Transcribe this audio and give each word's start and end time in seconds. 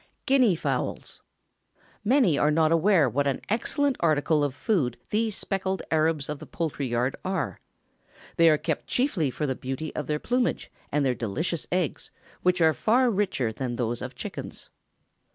GUINEA 0.25 0.55
FOWLS. 0.57 1.21
Many 2.03 2.35
are 2.35 2.49
not 2.49 2.71
aware 2.71 3.07
what 3.07 3.27
an 3.27 3.39
excellent 3.49 3.97
article 3.99 4.43
of 4.43 4.55
food 4.55 4.97
these 5.11 5.37
speckled 5.37 5.83
Arabs 5.91 6.27
of 6.27 6.39
the 6.39 6.47
poultry 6.47 6.87
yard 6.87 7.15
are. 7.23 7.61
They 8.37 8.49
are 8.49 8.57
kept 8.57 8.87
chiefly 8.87 9.29
for 9.29 9.45
the 9.45 9.53
beauty 9.53 9.95
of 9.95 10.07
their 10.07 10.17
plumage, 10.17 10.71
and 10.91 11.05
their 11.05 11.13
delicious 11.13 11.67
eggs, 11.71 12.09
which 12.41 12.61
are 12.61 12.73
far 12.73 13.11
richer 13.11 13.53
than 13.53 13.75
those 13.75 14.01
of 14.01 14.15
chickens. 14.15 14.69